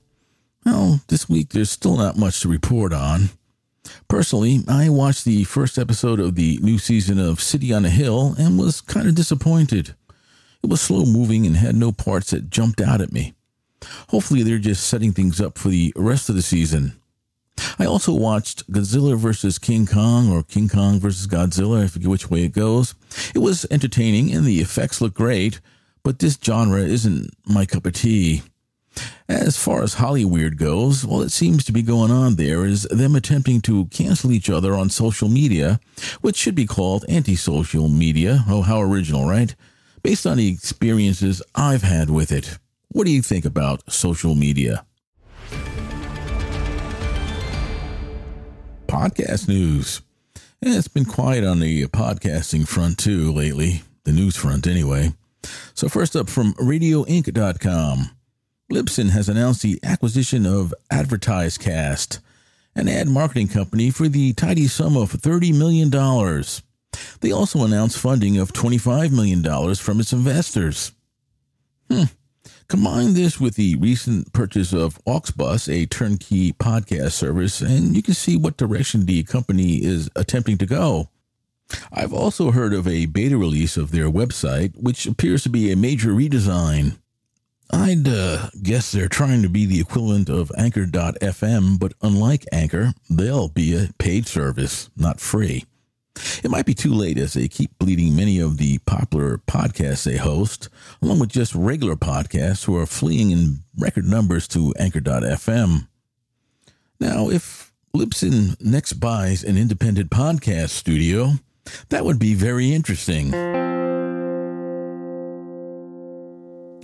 Well, 0.64 1.00
this 1.08 1.28
week 1.28 1.50
there's 1.50 1.70
still 1.70 1.96
not 1.96 2.18
much 2.18 2.40
to 2.40 2.48
report 2.48 2.92
on. 2.92 3.30
Personally, 4.06 4.60
I 4.68 4.88
watched 4.88 5.24
the 5.24 5.44
first 5.44 5.78
episode 5.78 6.20
of 6.20 6.34
the 6.34 6.58
new 6.62 6.78
season 6.78 7.18
of 7.18 7.40
City 7.40 7.72
on 7.72 7.84
a 7.84 7.90
Hill 7.90 8.34
and 8.38 8.58
was 8.58 8.80
kind 8.80 9.08
of 9.08 9.14
disappointed. 9.14 9.94
It 10.62 10.68
was 10.68 10.80
slow 10.80 11.04
moving 11.04 11.46
and 11.46 11.56
had 11.56 11.76
no 11.76 11.92
parts 11.92 12.30
that 12.30 12.50
jumped 12.50 12.80
out 12.80 13.00
at 13.00 13.12
me. 13.12 13.34
Hopefully, 14.08 14.42
they're 14.42 14.58
just 14.58 14.86
setting 14.86 15.12
things 15.12 15.40
up 15.40 15.56
for 15.56 15.68
the 15.68 15.92
rest 15.96 16.28
of 16.28 16.34
the 16.34 16.42
season. 16.42 17.00
I 17.78 17.86
also 17.86 18.12
watched 18.12 18.70
Godzilla 18.70 19.16
vs. 19.16 19.58
King 19.58 19.86
Kong 19.86 20.30
or 20.30 20.42
King 20.42 20.68
Kong 20.68 21.00
vs. 21.00 21.26
Godzilla. 21.26 21.84
I 21.84 21.86
forget 21.86 22.08
which 22.08 22.30
way 22.30 22.44
it 22.44 22.52
goes. 22.52 22.94
It 23.34 23.38
was 23.38 23.66
entertaining 23.70 24.32
and 24.32 24.44
the 24.44 24.60
effects 24.60 25.00
look 25.00 25.14
great, 25.14 25.60
but 26.02 26.18
this 26.18 26.38
genre 26.42 26.80
isn't 26.80 27.30
my 27.46 27.66
cup 27.66 27.86
of 27.86 27.94
tea. 27.94 28.42
As 29.28 29.56
far 29.56 29.82
as 29.82 29.96
Hollyweird 29.96 30.56
goes, 30.56 31.04
all 31.04 31.22
it 31.22 31.30
seems 31.30 31.64
to 31.64 31.72
be 31.72 31.82
going 31.82 32.10
on 32.10 32.36
there 32.36 32.64
is 32.64 32.82
them 32.84 33.14
attempting 33.14 33.60
to 33.62 33.86
cancel 33.86 34.32
each 34.32 34.48
other 34.48 34.74
on 34.74 34.90
social 34.90 35.28
media, 35.28 35.80
which 36.20 36.36
should 36.36 36.54
be 36.54 36.66
called 36.66 37.04
anti-social 37.08 37.88
media. 37.88 38.44
Oh, 38.48 38.62
how 38.62 38.80
original, 38.80 39.28
right? 39.28 39.54
Based 40.02 40.26
on 40.26 40.38
the 40.38 40.48
experiences 40.48 41.42
I've 41.54 41.82
had 41.82 42.10
with 42.10 42.32
it. 42.32 42.58
What 42.88 43.04
do 43.04 43.12
you 43.12 43.22
think 43.22 43.44
about 43.44 43.92
social 43.92 44.34
media? 44.34 44.84
podcast 48.88 49.46
news. 49.48 50.00
It's 50.60 50.88
been 50.88 51.04
quiet 51.04 51.44
on 51.44 51.60
the 51.60 51.86
podcasting 51.86 52.66
front 52.66 52.98
too 52.98 53.30
lately, 53.32 53.82
the 54.04 54.12
news 54.12 54.34
front 54.34 54.66
anyway. 54.66 55.12
So, 55.74 55.88
first 55.88 56.16
up 56.16 56.28
from 56.28 56.54
RadioInk.com. 56.54 58.10
Libsyn 58.70 59.10
has 59.10 59.28
announced 59.28 59.62
the 59.62 59.80
acquisition 59.82 60.44
of 60.44 60.74
AdvertiseCast, 60.90 62.20
an 62.74 62.88
ad 62.88 63.08
marketing 63.08 63.48
company, 63.48 63.90
for 63.90 64.08
the 64.08 64.34
tidy 64.34 64.66
sum 64.66 64.96
of 64.96 65.12
$30 65.12 65.56
million. 65.56 65.90
They 67.20 67.32
also 67.32 67.64
announced 67.64 67.98
funding 67.98 68.36
of 68.36 68.52
$25 68.52 69.10
million 69.10 69.74
from 69.74 70.00
its 70.00 70.12
investors. 70.12 70.92
Hmm. 71.90 72.04
Combine 72.68 73.14
this 73.14 73.40
with 73.40 73.54
the 73.54 73.76
recent 73.76 74.34
purchase 74.34 74.74
of 74.74 75.02
Auxbus, 75.06 75.72
a 75.72 75.86
turnkey 75.86 76.52
podcast 76.52 77.12
service, 77.12 77.62
and 77.62 77.96
you 77.96 78.02
can 78.02 78.12
see 78.12 78.36
what 78.36 78.58
direction 78.58 79.06
the 79.06 79.22
company 79.22 79.82
is 79.82 80.10
attempting 80.14 80.58
to 80.58 80.66
go. 80.66 81.08
I've 81.90 82.12
also 82.12 82.50
heard 82.50 82.74
of 82.74 82.86
a 82.86 83.06
beta 83.06 83.38
release 83.38 83.78
of 83.78 83.90
their 83.90 84.10
website, 84.10 84.76
which 84.76 85.06
appears 85.06 85.42
to 85.44 85.48
be 85.48 85.72
a 85.72 85.76
major 85.76 86.10
redesign. 86.10 86.98
I'd 87.70 88.08
uh, 88.08 88.48
guess 88.62 88.92
they're 88.92 89.08
trying 89.08 89.42
to 89.42 89.48
be 89.48 89.66
the 89.66 89.80
equivalent 89.80 90.30
of 90.30 90.50
Anchor.fm, 90.56 91.78
but 91.78 91.92
unlike 92.00 92.46
Anchor, 92.50 92.94
they'll 93.10 93.48
be 93.48 93.74
a 93.76 93.90
paid 93.98 94.26
service, 94.26 94.88
not 94.96 95.20
free. 95.20 95.64
It 96.42 96.50
might 96.50 96.66
be 96.66 96.74
too 96.74 96.92
late 96.92 97.18
as 97.18 97.34
they 97.34 97.46
keep 97.46 97.78
bleeding 97.78 98.16
many 98.16 98.40
of 98.40 98.56
the 98.56 98.78
popular 98.78 99.38
podcasts 99.38 100.04
they 100.04 100.16
host, 100.16 100.68
along 101.02 101.20
with 101.20 101.30
just 101.30 101.54
regular 101.54 101.94
podcasts 101.94 102.64
who 102.64 102.76
are 102.76 102.86
fleeing 102.86 103.30
in 103.30 103.58
record 103.76 104.04
numbers 104.06 104.48
to 104.48 104.74
Anchor.fm. 104.78 105.86
Now, 107.00 107.30
if 107.30 107.72
Libsyn 107.94 108.60
next 108.60 108.94
buys 108.94 109.44
an 109.44 109.56
independent 109.56 110.10
podcast 110.10 110.70
studio, 110.70 111.34
that 111.90 112.04
would 112.04 112.18
be 112.18 112.34
very 112.34 112.72
interesting. 112.72 113.67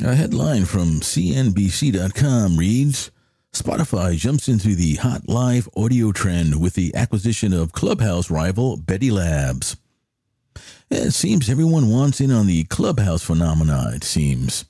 A 0.05 0.15
headline 0.15 0.67
from 0.67 1.01
CNBC.com 1.01 2.59
reads 2.59 3.11
Spotify 3.55 4.15
jumps 4.19 4.49
into 4.49 4.75
the 4.75 4.97
hot 4.97 5.31
live 5.31 5.67
audio 5.75 6.13
trend 6.13 6.61
with 6.61 6.75
the 6.75 6.95
acquisition 6.95 7.55
of 7.55 7.73
Clubhouse 7.73 8.31
rival 8.31 8.77
Betty 8.77 9.11
Labs. 9.11 9.79
It 10.91 11.13
seems 11.13 11.49
everyone 11.49 11.89
wants 11.89 12.21
in 12.21 12.31
on 12.31 12.47
the 12.47 12.65
Clubhouse 12.65 13.23
phenomena, 13.23 13.93
it 13.95 14.05
seems. 14.05 14.67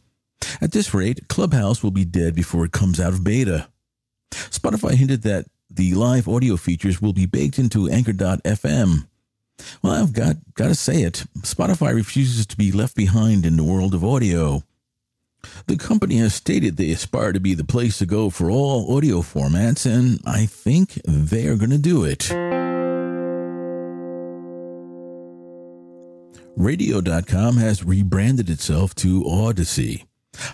At 0.60 0.70
this 0.70 0.94
rate, 0.94 1.26
Clubhouse 1.26 1.82
will 1.82 1.90
be 1.90 2.04
dead 2.04 2.36
before 2.36 2.64
it 2.64 2.70
comes 2.70 3.00
out 3.00 3.12
of 3.12 3.24
beta. 3.24 3.66
Spotify 4.30 4.92
hinted 4.92 5.22
that 5.22 5.46
the 5.68 5.94
live 5.94 6.28
audio 6.28 6.56
features 6.56 7.02
will 7.02 7.12
be 7.12 7.26
baked 7.26 7.58
into 7.58 7.88
Anchor.fm. 7.88 9.08
Well, 9.82 9.94
I've 9.94 10.12
got, 10.12 10.36
got 10.54 10.68
to 10.68 10.76
say 10.76 11.02
it. 11.02 11.24
Spotify 11.38 11.92
refuses 11.92 12.46
to 12.46 12.56
be 12.56 12.70
left 12.70 12.94
behind 12.94 13.44
in 13.44 13.56
the 13.56 13.64
world 13.64 13.94
of 13.94 14.04
audio. 14.04 14.62
The 15.66 15.76
company 15.76 16.16
has 16.16 16.34
stated 16.34 16.76
they 16.76 16.90
aspire 16.90 17.32
to 17.32 17.40
be 17.40 17.54
the 17.54 17.64
place 17.64 17.98
to 17.98 18.06
go 18.06 18.28
for 18.28 18.50
all 18.50 18.96
audio 18.96 19.22
formats, 19.22 19.86
and 19.86 20.20
I 20.26 20.44
think 20.44 21.00
they 21.04 21.46
are 21.46 21.56
going 21.56 21.70
to 21.70 21.78
do 21.78 22.04
it. 22.04 22.30
Radio.com 26.56 27.56
has 27.56 27.84
rebranded 27.84 28.48
itself 28.48 28.94
to 28.96 29.22
Audacy. 29.24 30.04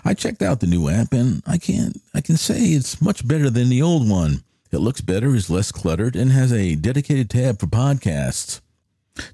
I 0.05 0.13
checked 0.13 0.41
out 0.41 0.59
the 0.59 0.67
new 0.67 0.89
app 0.89 1.13
and 1.13 1.41
I 1.45 1.57
can't 1.57 2.01
I 2.13 2.21
can 2.21 2.37
say 2.37 2.59
it's 2.59 3.01
much 3.01 3.27
better 3.27 3.49
than 3.49 3.69
the 3.69 3.81
old 3.81 4.09
one. 4.09 4.43
It 4.71 4.79
looks 4.79 5.01
better, 5.01 5.35
is 5.35 5.49
less 5.49 5.71
cluttered, 5.71 6.15
and 6.15 6.31
has 6.31 6.53
a 6.53 6.75
dedicated 6.75 7.29
tab 7.29 7.59
for 7.59 7.67
podcasts. 7.67 8.61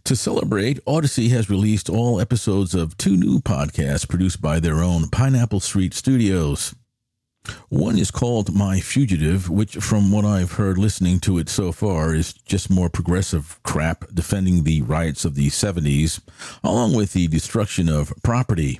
To 0.03 0.15
celebrate, 0.15 0.83
Audacy 0.85 1.29
has 1.29 1.49
released 1.49 1.89
all 1.89 2.19
episodes 2.19 2.73
of 2.73 2.97
two 2.97 3.15
new 3.15 3.39
podcasts 3.39 4.07
produced 4.07 4.41
by 4.41 4.59
their 4.59 4.81
own 4.81 5.09
Pineapple 5.09 5.59
Street 5.59 5.93
Studios. 5.93 6.73
One 7.69 7.97
is 7.97 8.11
called 8.11 8.53
My 8.53 8.79
Fugitive, 8.79 9.49
which, 9.49 9.75
from 9.75 10.11
what 10.11 10.25
I've 10.25 10.53
heard 10.53 10.77
listening 10.77 11.19
to 11.21 11.37
it 11.37 11.47
so 11.47 11.71
far, 11.71 12.13
is 12.13 12.33
just 12.33 12.69
more 12.69 12.89
progressive 12.89 13.59
crap 13.63 14.05
defending 14.13 14.63
the 14.63 14.81
riots 14.81 15.23
of 15.23 15.35
the 15.35 15.49
70s, 15.49 16.19
along 16.63 16.93
with 16.93 17.13
the 17.13 17.27
destruction 17.27 17.87
of 17.87 18.13
property. 18.23 18.79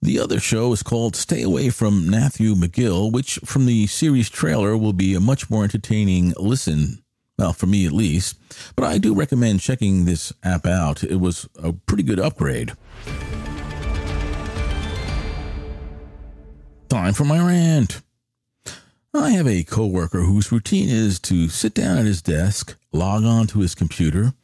The 0.00 0.18
other 0.18 0.40
show 0.40 0.72
is 0.72 0.82
called 0.82 1.14
Stay 1.14 1.42
Away 1.42 1.68
from 1.68 2.08
Matthew 2.08 2.54
McGill, 2.54 3.12
which, 3.12 3.38
from 3.44 3.66
the 3.66 3.86
series 3.86 4.30
trailer, 4.30 4.74
will 4.76 4.94
be 4.94 5.14
a 5.14 5.20
much 5.20 5.50
more 5.50 5.64
entertaining 5.64 6.32
listen 6.38 6.99
well, 7.40 7.52
for 7.54 7.66
me 7.66 7.86
at 7.86 7.92
least. 7.92 8.38
But 8.76 8.84
I 8.84 8.98
do 8.98 9.14
recommend 9.14 9.60
checking 9.60 10.04
this 10.04 10.32
app 10.44 10.66
out. 10.66 11.02
It 11.02 11.16
was 11.16 11.48
a 11.60 11.72
pretty 11.72 12.02
good 12.02 12.20
upgrade. 12.20 12.72
Time 16.88 17.14
for 17.14 17.24
my 17.24 17.38
rant. 17.44 18.02
I 19.14 19.30
have 19.30 19.46
a 19.46 19.64
coworker 19.64 20.20
whose 20.20 20.52
routine 20.52 20.88
is 20.88 21.18
to 21.20 21.48
sit 21.48 21.74
down 21.74 21.98
at 21.98 22.04
his 22.04 22.22
desk, 22.22 22.76
log 22.92 23.24
on 23.24 23.46
to 23.48 23.60
his 23.60 23.74
computer, 23.74 24.34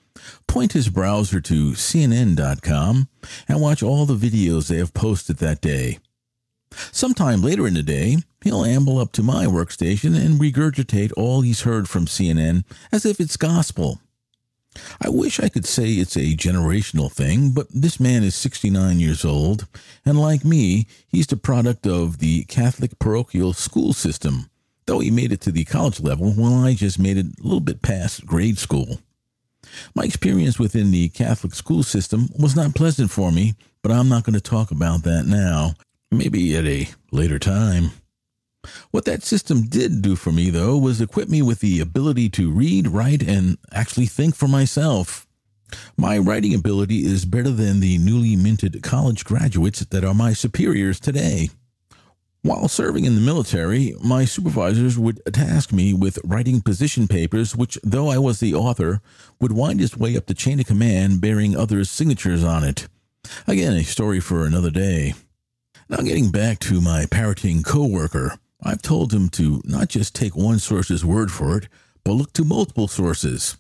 point 0.47 0.73
his 0.73 0.89
browser 0.89 1.41
to 1.43 1.73
CNN.com, 1.73 3.09
and 3.49 3.61
watch 3.61 3.83
all 3.83 4.07
the 4.07 4.15
videos 4.15 4.69
they 4.69 4.79
have 4.79 4.95
posted 4.95 5.37
that 5.37 5.61
day. 5.61 5.99
Sometime 6.93 7.43
later 7.43 7.67
in 7.67 7.75
the 7.75 7.83
day, 7.83 8.19
he'll 8.43 8.65
amble 8.65 8.99
up 8.99 9.13
to 9.13 9.23
my 9.23 9.47
workstation 9.47 10.17
and 10.17 10.41
regurgitate 10.41 11.13
all 11.17 11.41
he's 11.41 11.63
heard 11.63 11.89
from 11.89 12.07
CNN 12.07 12.65
as 12.93 13.05
if 13.05 13.21
it's 13.21 13.37
gospel. 13.37 14.01
I 15.01 15.09
wish 15.09 15.41
I 15.41 15.49
could 15.49 15.67
say 15.67 15.93
it's 15.93 16.17
a 16.17 16.37
generational 16.37 17.11
thing, 17.11 17.51
but 17.51 17.67
this 17.71 17.99
man 17.99 18.23
is 18.23 18.35
69 18.35 19.01
years 19.01 19.25
old, 19.25 19.67
and 20.05 20.21
like 20.21 20.45
me, 20.45 20.87
he's 21.09 21.27
the 21.27 21.37
product 21.37 21.87
of 21.87 22.19
the 22.19 22.45
Catholic 22.45 22.99
parochial 22.99 23.53
school 23.53 23.93
system, 23.93 24.51
though 24.87 24.99
he 24.99 25.11
made 25.11 25.33
it 25.33 25.41
to 25.43 25.53
the 25.53 25.65
college 25.65 26.01
level 26.01 26.33
while 26.33 26.65
I 26.65 26.75
just 26.75 26.99
made 26.99 27.17
it 27.17 27.27
a 27.27 27.43
little 27.43 27.61
bit 27.61 27.83
past 27.83 28.27
grade 28.27 28.59
school. 28.59 29.01
My 29.95 30.05
experience 30.05 30.59
within 30.59 30.91
the 30.91 31.09
Catholic 31.09 31.55
school 31.55 31.83
system 31.83 32.29
was 32.39 32.55
not 32.55 32.75
pleasant 32.75 33.11
for 33.11 33.33
me, 33.33 33.55
but 33.83 33.93
I'm 33.93 34.09
not 34.09 34.25
going 34.25 34.35
to 34.35 34.41
talk 34.41 34.71
about 34.71 35.03
that 35.03 35.27
now. 35.27 35.75
Maybe 36.17 36.57
at 36.57 36.65
a 36.65 36.89
later 37.13 37.39
time. 37.39 37.91
What 38.91 39.05
that 39.05 39.23
system 39.23 39.63
did 39.65 40.01
do 40.01 40.17
for 40.17 40.33
me, 40.33 40.49
though, 40.49 40.79
was 40.79 41.01
equip 41.01 41.29
me 41.29 41.43
with 41.43 41.61
the 41.61 41.79
ability 41.79 42.31
to 42.31 42.51
read, 42.51 42.89
write, 42.89 43.23
and 43.23 43.59
actually 43.73 44.07
think 44.07 44.35
for 44.35 44.49
myself. 44.49 45.27
My 45.97 46.17
writing 46.17 46.55
ability 46.55 47.05
is 47.05 47.27
better 47.27 47.51
than 47.51 47.81
the 47.81 47.99
newly 47.99 48.35
minted 48.35 48.83
college 48.83 49.25
graduates 49.25 49.81
that 49.81 50.05
are 50.05 50.15
my 50.15 50.33
superiors 50.33 50.99
today. 50.99 51.51
While 52.43 52.69
serving 52.69 53.05
in 53.05 53.15
the 53.15 53.21
military, 53.21 53.95
my 54.03 54.25
supervisors 54.25 54.99
would 54.99 55.21
task 55.33 55.73
me 55.73 55.93
with 55.93 56.19
writing 56.25 56.63
position 56.63 57.09
papers, 57.09 57.55
which, 57.55 57.79
though 57.83 58.09
I 58.09 58.19
was 58.19 58.41
the 58.41 58.55
author, 58.55 59.01
would 59.41 59.53
wind 59.53 59.81
its 59.83 59.97
way 59.97 60.17
up 60.17 60.27
the 60.27 60.35
chain 60.35 60.61
of 60.61 60.67
command 60.67 61.21
bearing 61.21 61.57
others' 61.57 61.91
signatures 61.91 62.43
on 62.43 62.65
it. 62.65 62.89
Again, 63.47 63.75
a 63.75 63.83
story 63.83 64.21
for 64.21 64.47
another 64.47 64.71
day. 64.71 65.15
Now, 65.89 65.99
getting 65.99 66.31
back 66.31 66.59
to 66.61 66.81
my 66.81 67.07
parroting 67.07 67.63
coworker, 67.63 68.39
I've 68.61 68.83
told 68.83 69.13
him 69.13 69.29
to 69.31 69.63
not 69.65 69.89
just 69.89 70.15
take 70.15 70.35
one 70.35 70.59
source's 70.59 71.05
word 71.05 71.31
for 71.31 71.57
it, 71.59 71.69
but 72.03 72.13
look 72.13 72.33
to 72.35 72.45
multiple 72.45 72.89
sources. 72.89 73.57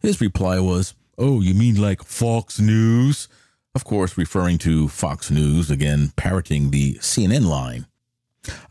His 0.00 0.20
reply 0.20 0.60
was, 0.60 0.94
Oh, 1.18 1.42
you 1.42 1.52
mean 1.52 1.80
like 1.80 2.02
Fox 2.02 2.58
News? 2.58 3.28
Of 3.74 3.84
course, 3.84 4.16
referring 4.16 4.58
to 4.58 4.88
Fox 4.88 5.30
News, 5.30 5.70
again, 5.70 6.12
parroting 6.16 6.70
the 6.70 6.94
CNN 6.94 7.44
line. 7.44 7.86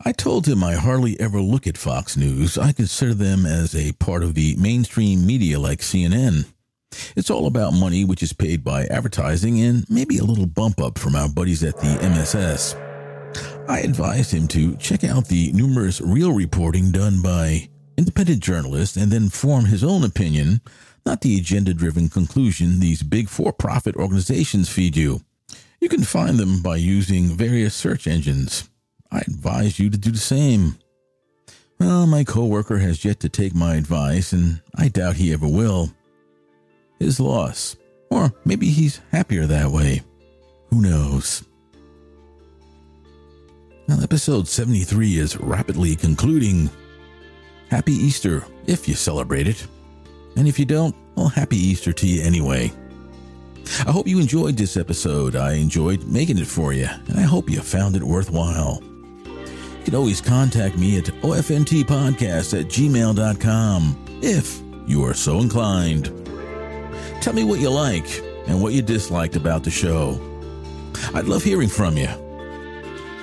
I 0.03 0.11
told 0.11 0.47
him 0.47 0.63
I 0.63 0.73
hardly 0.73 1.19
ever 1.19 1.39
look 1.39 1.67
at 1.67 1.77
Fox 1.77 2.17
News. 2.17 2.57
I 2.57 2.71
consider 2.71 3.13
them 3.13 3.45
as 3.45 3.75
a 3.75 3.93
part 3.93 4.23
of 4.23 4.33
the 4.33 4.55
mainstream 4.57 5.25
media 5.25 5.59
like 5.59 5.79
CNN. 5.79 6.45
It's 7.15 7.29
all 7.29 7.47
about 7.47 7.73
money, 7.73 8.05
which 8.05 8.23
is 8.23 8.33
paid 8.33 8.63
by 8.63 8.85
advertising, 8.85 9.61
and 9.61 9.85
maybe 9.89 10.17
a 10.17 10.23
little 10.23 10.45
bump 10.45 10.79
up 10.79 10.97
from 10.97 11.15
our 11.15 11.29
buddies 11.29 11.63
at 11.63 11.77
the 11.77 11.97
MSS. 12.01 12.75
I 13.67 13.79
advised 13.79 14.31
him 14.31 14.47
to 14.49 14.75
check 14.77 15.03
out 15.03 15.27
the 15.27 15.51
numerous 15.53 16.01
real 16.01 16.33
reporting 16.33 16.91
done 16.91 17.21
by 17.21 17.69
independent 17.97 18.41
journalists 18.41 18.97
and 18.97 19.11
then 19.11 19.29
form 19.29 19.65
his 19.65 19.83
own 19.83 20.03
opinion, 20.03 20.61
not 21.05 21.21
the 21.21 21.37
agenda 21.37 21.73
driven 21.73 22.09
conclusion 22.09 22.79
these 22.79 23.03
big 23.03 23.29
for 23.29 23.53
profit 23.53 23.95
organizations 23.95 24.69
feed 24.69 24.95
you. 24.95 25.21
You 25.79 25.89
can 25.89 26.03
find 26.03 26.37
them 26.37 26.61
by 26.61 26.77
using 26.77 27.37
various 27.37 27.73
search 27.73 28.07
engines. 28.07 28.69
I 29.11 29.19
advise 29.19 29.79
you 29.79 29.89
to 29.89 29.97
do 29.97 30.11
the 30.11 30.17
same. 30.17 30.77
Well, 31.79 32.05
my 32.05 32.23
coworker 32.23 32.77
has 32.77 33.03
yet 33.03 33.19
to 33.21 33.29
take 33.29 33.55
my 33.55 33.75
advice, 33.75 34.33
and 34.33 34.61
I 34.75 34.87
doubt 34.87 35.15
he 35.15 35.33
ever 35.33 35.47
will 35.47 35.91
his 37.01 37.19
loss. 37.19 37.75
Or 38.09 38.33
maybe 38.45 38.69
he's 38.69 39.01
happier 39.11 39.45
that 39.47 39.71
way. 39.71 40.01
Who 40.69 40.81
knows? 40.81 41.43
Episode 44.01 44.47
73 44.47 45.17
is 45.17 45.37
rapidly 45.37 45.95
concluding. 45.95 46.69
Happy 47.69 47.93
Easter 47.93 48.43
if 48.65 48.87
you 48.87 48.93
celebrate 48.93 49.47
it. 49.47 49.65
And 50.37 50.47
if 50.47 50.57
you 50.57 50.65
don't, 50.65 50.95
well, 51.15 51.27
happy 51.27 51.57
Easter 51.57 51.91
to 51.93 52.07
you 52.07 52.21
anyway. 52.21 52.71
I 53.85 53.91
hope 53.91 54.07
you 54.07 54.19
enjoyed 54.19 54.57
this 54.57 54.77
episode. 54.77 55.35
I 55.35 55.53
enjoyed 55.53 56.03
making 56.03 56.37
it 56.37 56.47
for 56.47 56.73
you, 56.73 56.87
and 57.07 57.19
I 57.19 57.23
hope 57.23 57.49
you 57.49 57.61
found 57.61 57.95
it 57.95 58.03
worthwhile. 58.03 58.81
You 59.25 59.85
can 59.85 59.95
always 59.95 60.21
contact 60.21 60.77
me 60.77 60.97
at 60.97 61.05
ofntpodcast 61.05 62.59
at 62.59 62.67
gmail.com 62.67 64.19
if 64.21 64.61
you 64.87 65.03
are 65.05 65.13
so 65.13 65.39
inclined. 65.39 66.20
Tell 67.21 67.33
me 67.33 67.43
what 67.43 67.59
you 67.59 67.69
like 67.69 68.23
and 68.47 68.61
what 68.61 68.73
you 68.73 68.81
disliked 68.81 69.35
about 69.35 69.63
the 69.63 69.69
show. 69.69 70.19
I'd 71.13 71.25
love 71.25 71.43
hearing 71.43 71.69
from 71.69 71.95
you. 71.95 72.07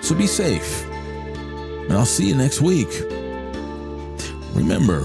So 0.02 0.14
be 0.14 0.28
safe, 0.28 0.86
and 0.86 1.92
I'll 1.92 2.06
see 2.06 2.28
you 2.28 2.36
next 2.36 2.60
week. 2.60 2.88
Remember, 4.54 5.00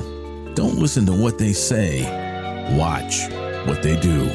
don't 0.53 0.77
listen 0.77 1.07
to 1.07 1.11
what 1.11 1.39
they 1.39 1.53
say, 1.53 2.03
watch 2.77 3.21
what 3.67 3.81
they 3.81 3.99
do. 3.99 4.29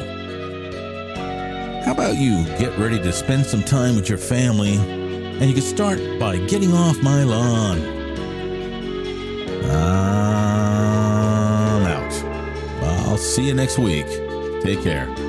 How 1.85 1.93
about 1.93 2.17
you 2.17 2.43
get 2.59 2.77
ready 2.77 2.99
to 2.99 3.13
spend 3.13 3.45
some 3.45 3.63
time 3.63 3.95
with 3.95 4.09
your 4.09 4.17
family? 4.17 4.75
And 4.75 5.43
you 5.43 5.53
can 5.53 5.63
start 5.63 5.99
by 6.19 6.35
getting 6.37 6.73
off 6.73 7.01
my 7.01 7.23
lawn. 7.23 7.79
I'm 9.71 11.85
out. 11.85 12.13
I'll 13.07 13.17
see 13.17 13.47
you 13.47 13.53
next 13.53 13.79
week. 13.79 14.28
Take 14.61 14.83
care. 14.83 15.28